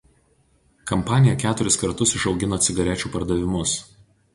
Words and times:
Kampanija 0.93 1.37
keturis 1.45 1.79
kartus 1.85 2.17
išaugino 2.21 2.63
cigarečių 2.67 3.17
pardavimus. 3.19 3.81